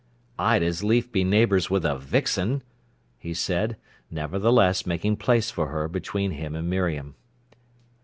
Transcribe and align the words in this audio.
"I'd 0.39 0.63
as 0.63 0.83
lief 0.83 1.11
be 1.11 1.23
neighbours 1.23 1.69
with 1.69 1.85
a 1.85 1.95
vixen," 1.95 2.63
he 3.19 3.35
said, 3.35 3.77
nevertheless 4.09 4.87
making 4.87 5.17
place 5.17 5.51
for 5.51 5.67
her 5.67 5.87
between 5.87 6.31
him 6.31 6.55
and 6.55 6.67
Miriam. 6.67 7.13